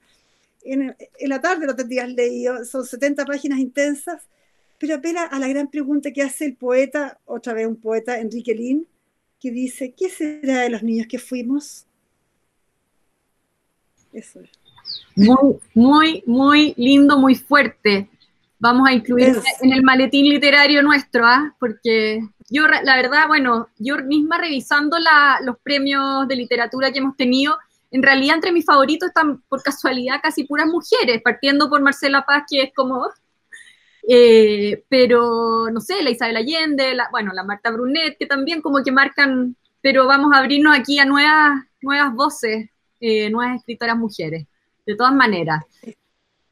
en, 0.63 0.97
la 1.21 1.41
tarde 1.41 1.67
lo 1.67 1.75
tendrías 1.75 2.09
leído, 2.09 2.65
son 2.65 2.85
70 2.85 3.25
páginas 3.25 3.59
intensas, 3.59 4.23
pero 4.79 4.97
apela 4.97 5.25
a 5.25 5.39
la 5.39 5.49
gran 5.49 5.69
pregunta 5.69 6.13
que 6.13 6.23
hace 6.23 6.47
el 6.47 6.57
poeta, 6.57 7.19
otra 7.25 7.53
vez 7.53 7.67
un 7.67 7.77
poeta, 7.77 8.19
Enrique 8.19 8.55
Lin, 8.55 8.87
que 9.41 9.51
dice, 9.51 9.95
¿qué 9.97 10.09
será 10.09 10.61
de 10.61 10.71
los 10.71 10.83
niños 10.83 11.07
que 11.09 11.19
fuimos? 11.19 11.87
Eso 14.13 14.41
es. 14.41 14.51
Muy, 15.15 15.59
muy, 15.75 16.23
muy 16.27 16.75
lindo, 16.77 17.19
muy 17.19 17.35
fuerte. 17.35 18.09
Vamos 18.61 18.89
a 18.89 18.93
incluir 18.93 19.37
en 19.61 19.73
el 19.73 19.83
maletín 19.83 20.29
literario 20.29 20.83
nuestro, 20.83 21.25
¿ah? 21.25 21.55
porque 21.61 22.21
yo, 22.51 22.67
la 22.67 22.97
verdad, 22.97 23.29
bueno, 23.29 23.69
yo 23.79 23.97
misma 24.05 24.39
revisando 24.39 24.97
los 25.45 25.59
premios 25.59 26.27
de 26.27 26.37
literatura 26.37 26.91
que 26.91 26.99
hemos 26.99 27.17
tenido, 27.17 27.57
en 27.91 28.03
realidad 28.03 28.37
entre 28.37 28.53
mis 28.53 28.65
favoritos 28.65 29.09
están 29.09 29.43
por 29.49 29.63
casualidad 29.63 30.21
casi 30.23 30.45
puras 30.45 30.67
mujeres, 30.67 31.23
partiendo 31.23 31.69
por 31.69 31.81
Marcela 31.81 32.25
Paz, 32.27 32.45
que 32.49 32.63
es 32.63 32.75
como, 32.75 33.09
eh, 34.09 34.85
pero 34.89 35.71
no 35.71 35.81
sé, 35.81 36.03
la 36.03 36.11
Isabel 36.11 36.37
Allende, 36.37 36.97
bueno, 37.11 37.33
la 37.33 37.45
Marta 37.45 37.71
Brunet, 37.71 38.17
que 38.19 38.27
también 38.27 38.61
como 38.61 38.83
que 38.83 38.93
marcan, 38.93 39.57
pero 39.81 40.07
vamos 40.07 40.35
a 40.35 40.39
abrirnos 40.39 40.77
aquí 40.77 40.99
a 40.99 41.05
nuevas, 41.05 41.63
nuevas 41.81 42.15
voces, 42.15 42.69
eh, 43.01 43.31
nuevas 43.31 43.57
escritoras 43.57 43.97
mujeres, 43.97 44.47
de 44.87 44.97
todas 44.97 45.15
maneras. 45.15 45.65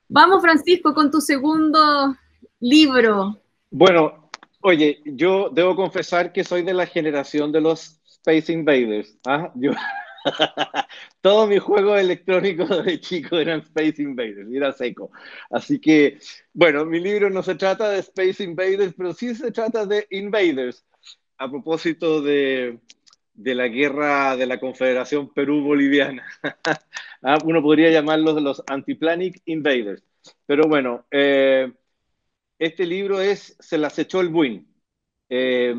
Vamos, 0.09 0.41
Francisco, 0.41 0.95
con 0.95 1.11
tu 1.11 1.21
segundo 1.21 2.17
libro. 2.61 3.41
Bueno, 3.71 4.31
oye, 4.61 5.03
yo 5.05 5.51
debo 5.51 5.77
confesar 5.77 6.33
que 6.33 6.45
soy 6.45 6.63
de 6.63 6.73
la 6.73 6.87
generación 6.87 7.53
de 7.53 7.61
los 7.61 8.01
Space 8.07 8.53
Invaders. 8.53 9.19
¿ah? 9.27 9.51
Yo, 9.57 9.73
Todos 11.21 11.49
mis 11.49 11.61
juegos 11.61 12.01
electrónicos 12.01 12.69
de 12.85 13.01
chico 13.01 13.39
eran 13.39 13.61
Space 13.61 14.03
Invaders, 14.03 14.49
era 14.53 14.73
seco. 14.73 15.11
Así 15.51 15.81
que, 15.81 16.19
bueno, 16.53 16.85
mi 16.85 17.01
libro 17.01 17.31
no 17.31 17.43
se 17.43 17.55
trata 17.55 17.91
de 17.91 18.01
Space 18.01 18.43
Invaders, 18.43 18.95
pero 18.97 19.13
sí 19.13 19.35
se 19.35 19.51
trata 19.51 19.87
de 19.87 20.07
Invaders. 20.11 20.85
A 21.39 21.51
propósito 21.51 22.23
de, 22.23 22.81
de 23.35 23.55
la 23.55 23.69
guerra 23.69 24.37
de 24.37 24.47
la 24.47 24.59
Confederación 24.59 25.33
Perú-Boliviana. 25.33 26.25
Ah, 27.23 27.39
uno 27.45 27.61
podría 27.61 27.91
llamarlos 27.91 28.41
los 28.41 28.63
Antiplanic 28.69 29.41
Invaders. 29.47 30.05
Pero 30.45 30.69
bueno, 30.69 31.07
eh, 31.11 31.73
este 32.59 32.87
libro 32.87 33.21
es 33.21 33.57
Se 33.59 33.79
las 33.79 33.99
echó 33.99 34.21
el 34.21 34.29
Buin 34.29 34.67
eh, 35.29 35.75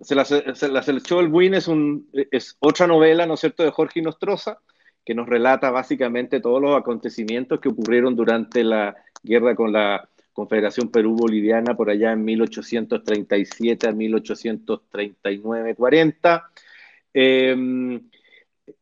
se, 0.00 0.14
la, 0.14 0.24
se, 0.24 0.36
el 0.36 1.28
Buin 1.28 1.54
es, 1.54 1.68
un, 1.68 2.08
es 2.12 2.56
otra 2.58 2.86
novela, 2.86 3.26
¿no 3.26 3.34
es 3.34 3.40
cierto?, 3.40 3.62
de 3.62 3.70
Jorge 3.70 4.00
Nostroza, 4.02 4.58
que 5.04 5.14
nos 5.14 5.28
relata 5.28 5.70
básicamente 5.70 6.40
todos 6.40 6.60
los 6.60 6.76
acontecimientos 6.76 7.60
que 7.60 7.68
ocurrieron 7.68 8.16
durante 8.16 8.64
la 8.64 8.96
guerra 9.22 9.54
con 9.54 9.72
la 9.72 10.08
Confederación 10.32 10.90
Perú-Boliviana 10.90 11.76
por 11.76 11.90
allá 11.90 12.12
en 12.12 12.24
1837 12.24 13.88
a 13.88 13.92
1839-40. 13.92 16.44
Em, 17.14 18.00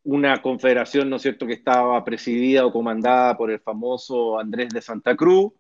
una 0.05 0.43
confederación, 0.43 1.11
¿no 1.11 1.17
es 1.17 1.23
cierto?, 1.23 1.47
que 1.47 1.53
estaba 1.53 2.03
presidida 2.05 2.67
o 2.67 2.73
comandada 2.73 3.37
por 3.37 3.51
el 3.51 3.61
famoso 3.61 4.39
Andrés 4.39 4.69
de 4.71 4.83
Santa 4.83 5.17
Cruz 5.17 5.53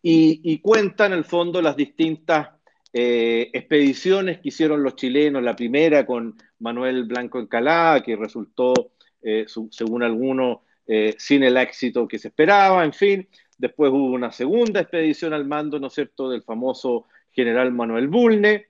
y 0.00 0.58
cuenta 0.60 1.06
en 1.06 1.12
el 1.12 1.24
fondo 1.24 1.60
las 1.60 1.76
distintas 1.76 2.57
eh, 2.92 3.50
expediciones 3.52 4.38
que 4.38 4.48
hicieron 4.48 4.82
los 4.82 4.96
chilenos, 4.96 5.42
la 5.42 5.54
primera 5.54 6.06
con 6.06 6.36
Manuel 6.60 7.04
Blanco 7.04 7.38
Encalá, 7.38 8.02
que 8.04 8.16
resultó, 8.16 8.72
eh, 9.22 9.46
según 9.70 10.02
algunos, 10.02 10.60
eh, 10.86 11.14
sin 11.18 11.42
el 11.42 11.58
éxito 11.58 12.08
que 12.08 12.18
se 12.18 12.28
esperaba, 12.28 12.84
en 12.84 12.94
fin. 12.94 13.28
Después 13.58 13.92
hubo 13.92 14.06
una 14.06 14.32
segunda 14.32 14.80
expedición 14.80 15.34
al 15.34 15.44
mando, 15.44 15.78
¿no 15.78 15.88
es 15.88 15.94
cierto?, 15.94 16.30
del 16.30 16.42
famoso 16.42 17.06
general 17.30 17.72
Manuel 17.72 18.08
Bulne, 18.08 18.66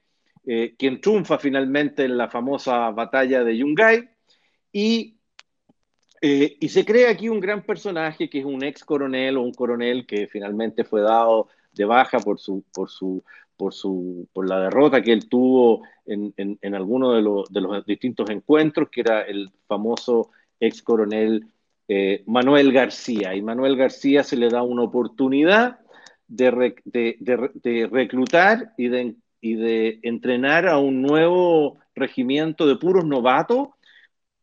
quien 0.79 0.99
triunfa 1.03 1.39
finalmente 1.39 2.05
en 2.05 2.17
la 2.17 2.29
famosa 2.29 2.91
batalla 2.91 3.45
de 3.45 3.59
Yungay. 3.59 4.09
Y, 4.73 5.19
y 6.23 6.69
se 6.71 6.87
crea 6.87 7.11
aquí 7.11 7.29
un 7.29 7.39
gran 7.39 7.63
personaje 7.63 8.31
que 8.31 8.39
es 8.39 8.47
un 8.47 8.65
ex 8.65 8.83
coronel 8.83 9.37
o 9.37 9.43
un 9.43 9.53
coronel 9.53 10.07
que 10.07 10.27
finalmente 10.27 10.85
fue 10.85 11.03
dado 11.03 11.49
de 11.73 11.85
baja 11.85 12.19
por 12.19 12.39
su, 12.39 12.65
por 12.73 12.89
su, 12.89 13.23
por, 13.59 13.75
su, 13.75 14.29
por 14.33 14.49
la 14.49 14.61
derrota 14.61 15.03
que 15.03 15.13
él 15.13 15.29
tuvo 15.29 15.83
en, 16.07 16.33
en, 16.37 16.75
alguno 16.75 17.13
de, 17.13 17.23
de, 17.51 17.61
los 17.61 17.85
distintos 17.85 18.31
encuentros, 18.31 18.89
que 18.89 19.03
era 19.03 19.23
el 19.23 19.51
famoso 19.67 20.31
ex 20.61 20.83
coronel 20.83 21.45
eh, 21.89 22.23
Manuel 22.27 22.73
García. 22.73 23.35
Y 23.35 23.43
Manuel 23.43 23.77
García 23.77 24.23
se 24.23 24.37
le 24.37 24.49
da 24.49 24.63
una 24.63 24.83
oportunidad 24.83 25.81
de, 26.29 26.75
de, 26.85 27.89
reclutar 27.91 28.73
y 28.79 28.89
de, 28.89 29.17
y 29.41 29.55
de 29.57 29.99
entrenar 30.03 30.69
a 30.69 30.79
un 30.79 31.03
nuevo 31.03 31.79
regimiento 31.95 32.67
de 32.67 32.77
puros 32.77 33.05
novatos 33.05 33.69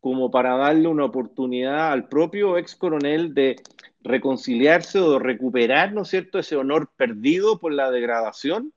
como 0.00 0.30
para 0.30 0.56
darle 0.56 0.88
una 0.88 1.06
oportunidad 1.06 1.90
al 1.90 2.08
propio 2.08 2.58
ex 2.58 2.76
coronel 2.76 3.34
de 3.34 3.56
reconciliarse 4.02 5.00
o 5.00 5.12
de 5.12 5.18
recuperar, 5.18 5.92
¿no 5.92 6.02
es 6.02 6.08
cierto?, 6.08 6.38
ese 6.38 6.54
honor 6.54 6.90
perdido 6.96 7.58
por 7.58 7.72
la 7.72 7.90
degradación 7.90 8.72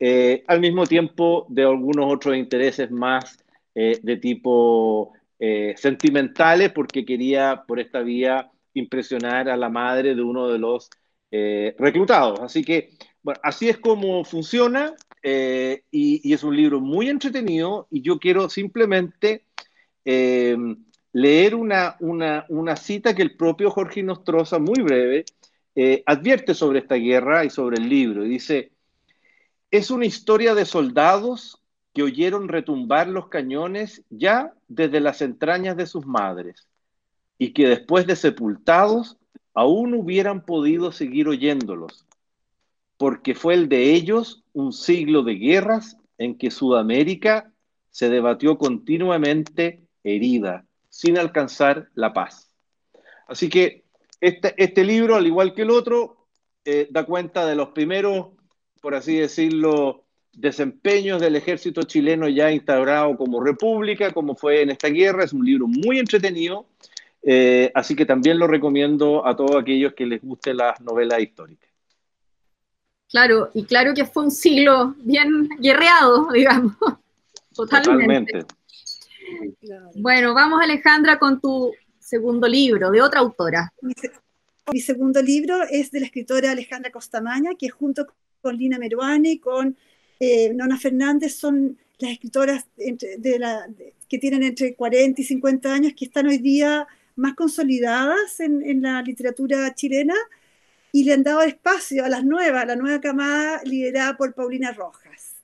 eh, 0.00 0.44
al 0.46 0.60
mismo 0.60 0.86
tiempo 0.86 1.46
de 1.48 1.64
algunos 1.64 2.12
otros 2.12 2.36
intereses 2.36 2.90
más 2.90 3.36
eh, 3.74 3.98
de 4.00 4.16
tipo 4.16 5.12
eh, 5.38 5.74
sentimentales, 5.76 6.70
porque 6.72 7.04
quería 7.04 7.64
por 7.66 7.80
esta 7.80 8.00
vía 8.00 8.50
impresionar 8.74 9.48
a 9.48 9.56
la 9.56 9.68
madre 9.68 10.14
de 10.14 10.22
uno 10.22 10.48
de 10.48 10.58
los 10.58 10.90
reclutados. 11.30 12.40
Así 12.40 12.64
que, 12.64 12.90
bueno, 13.22 13.38
así 13.42 13.68
es 13.68 13.76
como 13.76 14.24
funciona 14.24 14.94
y, 15.22 16.32
es 16.32 16.42
un 16.42 16.56
libro 16.56 16.80
muy 16.80 17.10
entretenido 17.10 17.86
y 17.90 18.00
yo 18.00 18.18
quiero 18.18 18.48
simplemente 18.48 19.44
leer 21.12 21.54
una, 21.54 21.96
una, 22.00 22.46
una, 22.48 22.76
cita 22.76 23.14
que 23.14 23.20
el 23.20 23.36
propio 23.36 23.70
Jorge 23.70 24.02
Nostroza, 24.02 24.58
muy 24.58 24.80
breve, 24.80 25.26
advierte 26.06 26.54
sobre 26.54 26.78
esta 26.78 26.94
guerra 26.94 27.44
y 27.44 27.50
sobre 27.50 27.76
el 27.76 27.90
libro. 27.90 28.24
Y 28.24 28.30
dice, 28.30 28.72
es 29.70 29.90
una 29.90 30.06
historia 30.06 30.54
de 30.54 30.64
soldados 30.64 31.60
que 31.92 32.02
oyeron 32.02 32.48
retumbar 32.48 33.08
los 33.08 33.28
cañones 33.28 34.02
ya 34.08 34.54
desde 34.68 35.00
las 35.00 35.20
entrañas 35.20 35.76
de 35.76 35.86
sus 35.86 36.06
madres 36.06 36.68
y 37.38 37.52
que 37.52 37.68
después 37.68 38.06
de 38.06 38.16
sepultados 38.16 39.16
aún 39.54 39.94
hubieran 39.94 40.44
podido 40.44 40.92
seguir 40.92 41.28
oyéndolos, 41.28 42.06
porque 42.96 43.34
fue 43.34 43.54
el 43.54 43.68
de 43.68 43.94
ellos 43.94 44.44
un 44.52 44.72
siglo 44.72 45.22
de 45.22 45.34
guerras 45.34 45.96
en 46.16 46.38
que 46.38 46.50
Sudamérica 46.50 47.52
se 47.90 48.08
debatió 48.08 48.58
continuamente 48.58 49.82
herida, 50.04 50.64
sin 50.88 51.18
alcanzar 51.18 51.88
la 51.94 52.12
paz. 52.12 52.50
Así 53.26 53.48
que 53.48 53.84
este, 54.20 54.54
este 54.56 54.84
libro, 54.84 55.16
al 55.16 55.26
igual 55.26 55.54
que 55.54 55.62
el 55.62 55.70
otro, 55.70 56.26
eh, 56.64 56.88
da 56.90 57.04
cuenta 57.04 57.46
de 57.46 57.56
los 57.56 57.70
primeros 57.70 58.37
por 58.80 58.94
así 58.94 59.16
decirlo, 59.16 60.04
desempeños 60.32 61.20
del 61.20 61.36
ejército 61.36 61.82
chileno 61.82 62.28
ya 62.28 62.50
instaurado 62.50 63.16
como 63.16 63.42
república, 63.42 64.12
como 64.12 64.34
fue 64.34 64.62
en 64.62 64.70
esta 64.70 64.88
guerra. 64.88 65.24
Es 65.24 65.32
un 65.32 65.44
libro 65.44 65.66
muy 65.66 65.98
entretenido, 65.98 66.66
eh, 67.22 67.70
así 67.74 67.94
que 67.96 68.06
también 68.06 68.38
lo 68.38 68.46
recomiendo 68.46 69.26
a 69.26 69.36
todos 69.36 69.56
aquellos 69.56 69.94
que 69.94 70.06
les 70.06 70.22
guste 70.22 70.54
las 70.54 70.80
novelas 70.80 71.20
históricas. 71.20 71.68
Claro, 73.10 73.50
y 73.54 73.64
claro 73.64 73.94
que 73.94 74.04
fue 74.04 74.24
un 74.24 74.30
siglo 74.30 74.94
bien 74.98 75.48
guerreado, 75.58 76.28
digamos. 76.32 76.74
Totalmente. 77.54 78.44
Bueno, 79.96 80.34
vamos 80.34 80.60
Alejandra 80.62 81.18
con 81.18 81.40
tu 81.40 81.72
segundo 81.98 82.46
libro, 82.46 82.90
de 82.90 83.02
otra 83.02 83.20
autora. 83.20 83.72
Mi, 84.72 84.80
segundo 84.80 85.22
libro 85.22 85.62
es 85.70 85.90
de 85.90 86.00
la 86.00 86.06
escritora 86.06 86.52
Alejandra 86.52 86.90
Costamaña, 86.90 87.50
que 87.58 87.68
junto 87.68 88.06
con 88.40 88.56
Lina 88.56 88.78
Meruane, 88.78 89.40
con 89.40 89.76
eh, 90.20 90.52
Nona 90.54 90.78
Fernández, 90.78 91.36
son 91.36 91.78
las 91.98 92.12
escritoras 92.12 92.66
que 92.76 94.18
tienen 94.18 94.42
entre 94.42 94.74
40 94.74 95.20
y 95.20 95.24
50 95.24 95.72
años 95.72 95.92
que 95.96 96.04
están 96.04 96.26
hoy 96.26 96.38
día 96.38 96.86
más 97.16 97.34
consolidadas 97.34 98.38
en, 98.38 98.82
la 98.82 99.02
literatura 99.02 99.74
chilena 99.74 100.14
y 100.92 101.04
le 101.04 101.12
han 101.12 101.24
dado 101.24 101.42
espacio 101.42 102.04
a 102.04 102.08
las 102.08 102.24
nuevas, 102.24 102.62
a 102.62 102.66
la 102.66 102.76
nueva 102.76 103.00
camada 103.00 103.60
liderada 103.64 104.16
por 104.16 104.34
Paulina 104.34 104.72
Rojas. 104.72 105.34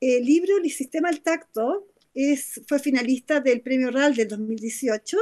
El 0.00 0.24
libro 0.26 0.58
El 0.58 0.70
sistema 0.70 1.08
al 1.08 1.22
tacto 1.22 1.88
es, 2.14 2.60
fue 2.68 2.78
finalista 2.78 3.40
del 3.40 3.62
Premio 3.62 3.90
RAL 3.90 4.14
del 4.14 4.28
2018 4.28 5.16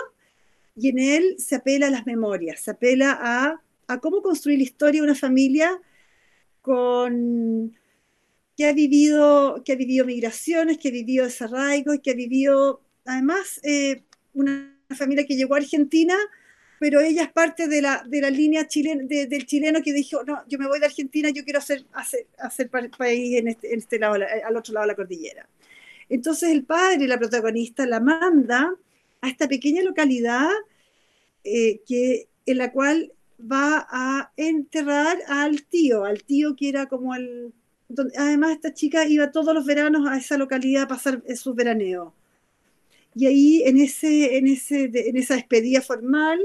y 0.77 0.89
en 0.89 0.99
él 0.99 1.37
se 1.39 1.55
apela 1.55 1.87
a 1.87 1.91
las 1.91 2.07
memorias, 2.07 2.61
se 2.61 2.73
apela 2.73 3.17
a, 3.21 3.63
a 3.87 4.01
cómo 4.01 4.21
construir 4.23 4.59
la 4.59 4.65
historia 4.65 5.01
de 5.01 5.07
una 5.07 5.15
familia 5.15 5.81
con, 6.65 7.77
que, 8.57 8.65
ha 8.67 8.73
vivido, 8.73 9.63
que 9.63 9.73
ha 9.73 9.77
vivido 9.77 10.07
migraciones, 10.07 10.79
que 10.79 10.89
ha 10.89 10.93
vivido 10.93 11.27
desarraigo 11.27 11.93
y 11.93 11.99
que 11.99 12.13
ha 12.13 12.15
vivido 12.15 12.81
además 13.05 13.61
eh, 13.63 14.03
una 14.33 14.75
familia 14.97 15.27
que 15.27 15.37
llegó 15.37 15.55
a 15.55 15.59
Argentina 15.59 16.17
pero 16.79 17.01
ella 17.01 17.23
es 17.23 17.33
parte 17.33 17.69
de 17.69 17.81
la, 17.81 18.05
de 18.07 18.31
línea 18.31 18.67
del 18.69 19.47
chileno 19.47 19.81
que 19.83 19.93
dijo, 19.95 20.23
no, 20.25 20.43
yo 20.49 20.59
me 20.59 20.67
voy 20.67 20.81
de 20.81 20.85
Argentina, 20.85 21.31
yo 21.31 21.43
quiero 21.45 21.59
hacer, 21.59 21.87
hacer, 21.95 22.27
hacer 22.39 22.69
país 22.69 23.39
en 23.39 23.49
este, 23.49 23.73
en 23.73 23.79
este 23.79 23.99
lado, 23.99 24.17
al 24.17 24.57
otro 24.57 24.75
lado 24.75 24.85
de 24.85 24.93
la 24.93 24.95
cordillera. 24.95 25.49
Entonces 26.11 26.51
el 26.51 26.65
padre, 26.65 27.07
la 27.07 27.19
protagonista, 27.19 27.87
la 27.87 28.01
manda 28.01 28.75
a 29.23 29.29
esta 29.31 29.49
pequeña 29.49 29.83
localidad 29.83 30.51
eh, 31.45 31.81
que, 31.87 32.29
en 32.45 32.59
la 32.59 32.71
cual 32.71 33.13
va 33.51 33.87
a 33.91 34.33
enterrar 34.37 35.19
al 35.29 35.65
tío, 35.65 36.05
al 36.05 36.23
tío 36.25 36.57
que 36.57 36.69
era 36.69 36.87
como 36.87 37.15
el... 37.15 37.53
además 38.17 38.53
esta 38.53 38.75
chica 38.75 39.07
iba 39.07 39.31
todos 39.31 39.55
los 39.55 39.67
veranos 39.67 40.09
a 40.09 40.17
esa 40.17 40.39
localidad 40.39 40.85
a 40.85 40.89
pasar 40.89 41.23
sus 41.37 41.55
veraneos. 41.55 42.13
Y 43.15 43.27
ahí 43.27 43.63
en, 43.65 43.79
ese, 43.79 44.37
en, 44.39 44.49
ese, 44.49 44.91
en 44.93 45.17
esa 45.17 45.35
despedida 45.35 45.81
formal, 45.81 46.41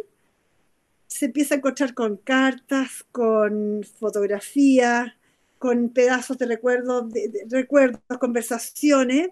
se 1.07 1.25
empieza 1.25 1.55
a 1.55 1.57
encontrar 1.57 1.95
con 1.95 2.17
cartas, 2.17 3.03
con 3.11 3.83
fotografías, 3.99 5.11
con 5.57 5.89
pedazos 5.89 6.37
de 6.37 6.45
recuerdos, 6.45 7.11
de, 7.11 7.45
recuerdos, 7.49 8.01
conversaciones. 8.19 9.29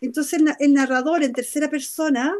Entonces 0.00 0.42
el 0.58 0.74
narrador 0.74 1.22
en 1.22 1.32
tercera 1.32 1.70
persona 1.70 2.34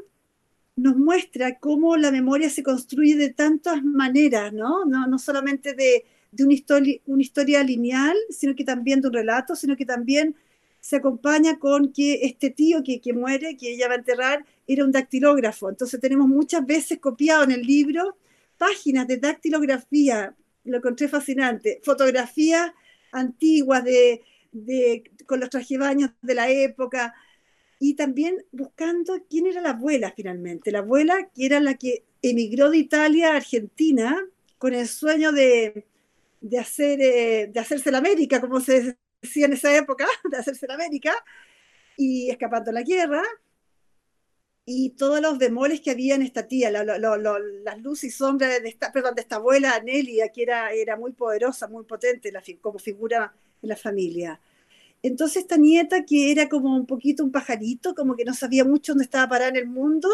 nos 0.76 0.96
muestra 0.96 1.58
cómo 1.58 1.96
la 1.96 2.10
memoria 2.10 2.50
se 2.50 2.62
construye 2.62 3.16
de 3.16 3.30
tantas 3.30 3.82
maneras, 3.84 4.52
¿no? 4.52 4.84
No, 4.84 5.18
solamente 5.18 5.74
de, 5.74 6.04
una, 6.42 6.54
historia, 6.54 7.00
una 7.06 7.22
historia 7.22 7.62
lineal, 7.62 8.16
sino 8.30 8.54
que 8.54 8.64
también 8.64 9.00
de 9.00 9.08
un 9.08 9.14
relato, 9.14 9.54
sino 9.54 9.76
que 9.76 9.84
también 9.84 10.34
se 10.80 10.96
acompaña 10.96 11.58
con 11.58 11.92
que 11.92 12.24
este 12.24 12.50
tío 12.50 12.82
que, 12.82 13.00
que 13.00 13.12
muere, 13.12 13.56
que 13.56 13.72
ella 13.72 13.88
va 13.88 13.94
a 13.94 13.98
enterrar, 13.98 14.44
era 14.66 14.84
un 14.84 14.92
dactilógrafo. 14.92 15.68
Entonces 15.68 16.00
tenemos 16.00 16.28
muchas 16.28 16.66
veces 16.66 16.98
copiado 16.98 17.44
en 17.44 17.52
el 17.52 17.62
libro 17.62 18.16
páginas 18.62 19.08
de 19.08 19.16
dactilografía, 19.16 20.36
lo 20.64 20.76
encontré 20.76 21.08
fascinante, 21.08 21.80
fotografías 21.82 22.70
antiguas 23.10 23.82
de, 23.82 24.22
con 25.26 25.40
los 25.40 25.50
trajebaños 25.50 26.10
de 26.22 26.34
la 26.36 26.48
época, 26.48 27.12
y 27.84 27.94
también 27.94 28.46
buscando 28.52 29.24
quién 29.28 29.48
era 29.48 29.60
la 29.60 29.70
abuela 29.70 30.12
finalmente, 30.14 30.70
la 30.70 30.78
abuela 30.78 31.28
que 31.34 31.46
era 31.46 31.58
la 31.58 31.74
que 31.74 32.04
emigró 32.22 32.70
de 32.70 32.78
Italia 32.78 33.32
a 33.32 33.36
Argentina 33.38 34.24
con 34.56 34.72
el 34.72 34.86
sueño 34.86 35.32
de, 35.32 35.84
de, 36.40 36.58
hacer, 36.60 37.00
eh, 37.00 37.50
de 37.52 37.58
hacerse 37.58 37.90
la 37.90 37.98
América, 37.98 38.40
como 38.40 38.60
se 38.60 38.96
decía 39.20 39.46
en 39.46 39.54
esa 39.54 39.76
época, 39.76 40.06
de 40.30 40.36
hacerse 40.36 40.68
la 40.68 40.74
América, 40.74 41.12
y 41.96 42.30
escapando 42.30 42.70
a 42.70 42.74
la 42.74 42.82
guerra, 42.82 43.24
y 44.64 44.90
todos 44.90 45.20
los 45.20 45.40
demoles 45.40 45.80
que 45.80 45.90
había 45.90 46.14
en 46.14 46.22
esta 46.22 46.46
tía, 46.46 46.70
las 46.70 47.78
luces 47.80 48.04
y 48.04 48.10
sombras 48.12 48.62
de 48.62 48.68
esta, 48.68 48.92
perdón, 48.92 49.16
de 49.16 49.22
esta 49.22 49.36
abuela 49.36 49.74
Anelia, 49.74 50.28
que 50.28 50.44
era, 50.44 50.70
era 50.70 50.96
muy 50.96 51.14
poderosa, 51.14 51.66
muy 51.66 51.82
potente 51.82 52.32
como 52.60 52.78
figura 52.78 53.34
en 53.60 53.68
la 53.68 53.76
familia. 53.76 54.40
Entonces 55.02 55.42
esta 55.42 55.56
nieta, 55.56 56.04
que 56.04 56.30
era 56.30 56.48
como 56.48 56.76
un 56.76 56.86
poquito 56.86 57.24
un 57.24 57.32
pajarito, 57.32 57.94
como 57.94 58.16
que 58.16 58.24
no 58.24 58.34
sabía 58.34 58.64
mucho 58.64 58.92
dónde 58.92 59.04
estaba 59.04 59.28
parada 59.28 59.50
en 59.50 59.56
el 59.56 59.66
mundo, 59.66 60.08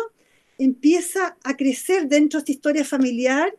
empieza 0.59 1.37
a 1.45 1.57
crecer 1.57 2.09
dentro 2.09 2.39
de 2.39 2.43
esta 2.43 2.53
historia 2.53 2.85
familiar 2.85 3.55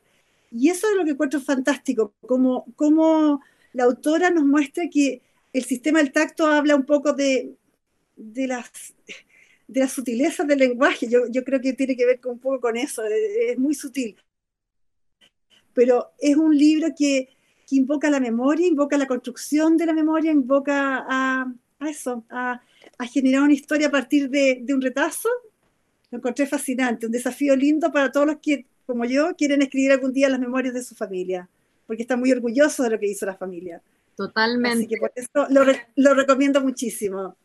y 0.51 0.69
eso 0.69 0.87
es 0.89 0.95
lo 0.97 1.05
que 1.05 1.11
encuentro 1.11 1.39
fantástico, 1.39 2.13
como, 2.21 2.65
como 2.75 3.41
la 3.73 3.83
autora 3.83 4.31
nos 4.31 4.45
muestra 4.45 4.89
que 4.89 5.21
el 5.53 5.63
sistema 5.63 5.99
del 5.99 6.11
tacto 6.11 6.47
habla 6.47 6.75
un 6.75 6.85
poco 6.85 7.13
de, 7.13 7.55
de 8.15 8.47
las 8.47 8.93
de 9.69 9.79
las 9.81 9.91
sutilezas 9.91 10.47
del 10.47 10.59
lenguaje. 10.59 11.07
Yo, 11.07 11.27
yo 11.29 11.43
creo 11.43 11.61
que 11.61 11.73
tiene 11.73 11.95
que 11.95 12.05
ver 12.05 12.19
un 12.25 12.39
poco 12.39 12.59
con 12.59 12.75
eso, 12.75 13.03
es, 13.05 13.57
muy 13.57 13.75
sutil. 13.75 14.17
Pero 15.73 16.11
es 16.19 16.35
un 16.35 16.57
libro 16.57 16.89
que, 16.97 17.29
que, 17.69 17.75
invoca 17.75 18.10
la 18.10 18.19
memoria, 18.19 18.67
invoca 18.67 18.97
la 18.97 19.08
construcción 19.08 19.77
de 19.77 19.86
la 19.86 19.93
memoria, 19.93 20.32
invoca 20.32 21.05
a, 21.08 21.53
a 21.79 21.89
eso, 21.89 22.23
a, 22.29 22.62
a, 22.97 23.05
generar 23.05 23.43
una 23.43 23.53
historia 23.53 23.88
a 23.88 23.91
partir 23.91 24.29
de, 24.29 24.60
de 24.62 24.73
un 24.73 24.82
retazo. 24.82 25.29
Lo 26.12 26.17
encontré 26.17 26.47
fascinante, 26.47 27.05
un 27.05 27.12
desafío 27.12 27.55
lindo 27.55 27.91
para 27.91 28.12
todos 28.12 28.25
los 28.25 28.38
que, 28.38 28.65
como 28.86 29.05
yo, 29.05 29.36
quieren 29.36 29.62
escribir 29.62 29.91
algún 29.91 30.13
día 30.13 30.29
las 30.29 30.39
memorias 30.39 30.73
de 30.73 30.84
su 30.84 30.95
familia, 30.95 31.47
porque 31.86 32.03
están 32.03 32.19
muy 32.19 32.32
orgullosos 32.32 32.86
de 32.86 32.91
lo 32.91 32.99
que 32.99 33.08
hizo 33.08 33.25
la 33.25 33.36
familia. 33.36 33.82
Totalmente. 34.15 34.79
Así 34.79 34.88
que 34.88 34.97
por 34.97 35.12
eso 35.15 35.47
lo, 35.49 35.63
lo 35.95 36.13
recomiendo 36.13 36.62
muchísimo. 36.62 37.36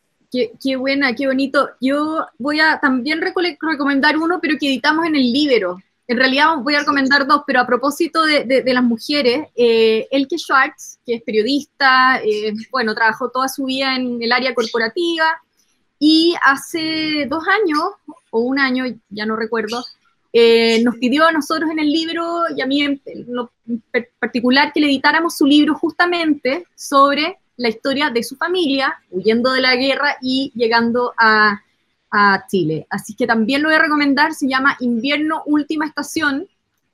Qué, 0.60 0.76
buena, 0.76 1.14
qué 1.14 1.28
bonito. 1.28 1.70
Yo 1.80 2.26
voy 2.38 2.58
a 2.58 2.80
también 2.80 3.20
recomendar 3.20 4.16
uno, 4.16 4.40
pero 4.40 4.56
que 4.58 4.66
editamos 4.66 5.06
en 5.06 5.14
el 5.14 5.32
Libero. 5.32 5.78
En 6.06 6.18
realidad 6.18 6.56
voy 6.62 6.74
a 6.74 6.80
recomendar 6.80 7.26
dos, 7.26 7.42
pero 7.46 7.60
a 7.60 7.66
propósito 7.66 8.22
de, 8.24 8.62
las 8.66 8.84
mujeres, 8.84 9.48
eh, 9.56 10.06
Elke 10.10 10.36
Schwartz, 10.36 10.98
que 11.06 11.14
es 11.14 11.22
periodista, 11.22 12.20
eh, 12.22 12.52
bueno, 12.70 12.94
trabajó 12.94 13.30
toda 13.30 13.48
su 13.48 13.64
vida 13.64 13.96
en 13.96 14.22
el 14.22 14.30
área 14.30 14.54
corporativa 14.54 15.40
y 15.98 16.34
hace 16.42 17.26
dos 17.28 17.44
años, 17.48 17.80
o 18.30 18.40
un 18.40 18.58
año, 18.58 18.84
ya 19.08 19.24
no 19.24 19.36
recuerdo, 19.36 19.82
eh, 20.32 20.82
nos 20.82 20.96
pidió 20.96 21.26
a 21.26 21.32
nosotros 21.32 21.70
en 21.70 21.78
el 21.78 21.90
libro 21.90 22.42
y 22.54 22.60
a 22.60 22.66
mí 22.66 22.82
en, 22.82 23.00
en 23.06 23.82
particular 24.18 24.72
que 24.72 24.80
le 24.80 24.88
editáramos 24.88 25.38
su 25.38 25.46
libro 25.46 25.74
justamente 25.74 26.66
sobre 26.74 27.38
la 27.56 27.68
historia 27.68 28.10
de 28.10 28.22
su 28.24 28.36
familia, 28.36 28.94
huyendo 29.10 29.52
de 29.52 29.60
la 29.60 29.76
guerra 29.76 30.16
y 30.20 30.52
llegando 30.54 31.14
a, 31.16 31.62
Chile. 32.48 32.86
Así 32.90 33.14
que 33.14 33.26
también 33.26 33.62
lo 33.62 33.68
voy 33.68 33.76
a 33.76 33.82
recomendar, 33.82 34.34
se 34.34 34.48
llama 34.48 34.76
Invierno 34.80 35.42
Última 35.46 35.86
Estación, 35.86 36.46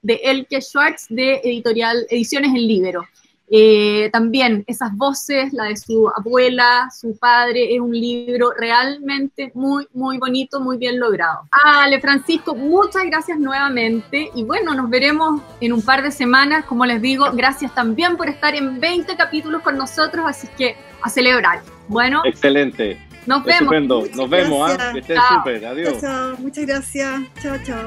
de 0.02 0.14
Elke 0.24 0.60
Schwartz, 0.60 1.06
de 1.08 1.40
editorial 1.44 2.06
Ediciones 2.08 2.54
El 2.54 2.66
Libero. 2.66 3.04
Eh, 3.52 4.10
también 4.12 4.62
esas 4.68 4.96
voces, 4.96 5.52
la 5.52 5.64
de 5.64 5.76
su 5.76 6.08
abuela, 6.16 6.88
su 6.96 7.18
padre, 7.18 7.74
es 7.74 7.80
un 7.80 7.90
libro 7.90 8.52
realmente 8.56 9.50
muy, 9.54 9.88
muy 9.92 10.18
bonito, 10.18 10.60
muy 10.60 10.76
bien 10.76 11.00
logrado. 11.00 11.48
Ale, 11.50 12.00
Francisco, 12.00 12.54
muchas 12.54 13.04
gracias 13.06 13.40
nuevamente 13.40 14.30
y 14.36 14.44
bueno, 14.44 14.72
nos 14.74 14.88
veremos 14.88 15.42
en 15.60 15.72
un 15.72 15.82
par 15.82 16.04
de 16.04 16.12
semanas, 16.12 16.64
como 16.64 16.86
les 16.86 17.02
digo, 17.02 17.26
gracias 17.32 17.74
también 17.74 18.16
por 18.16 18.28
estar 18.28 18.54
en 18.54 18.78
20 18.78 19.16
capítulos 19.16 19.62
con 19.62 19.76
nosotros, 19.76 20.24
así 20.28 20.46
que 20.56 20.76
a 21.02 21.10
celebrar. 21.10 21.60
Bueno. 21.88 22.22
Excelente. 22.24 23.09
Nos 23.26 23.44
vemos. 23.44 24.16
Nos 24.16 24.30
vemos, 24.30 24.70
¿ah? 24.70 24.92
que 24.92 25.00
estén 25.00 25.18
súper. 25.28 25.64
Adiós. 25.64 26.00
Chao, 26.00 26.36
muchas 26.38 26.66
gracias. 26.66 27.20
Chao, 27.42 27.56
chao. 27.64 27.86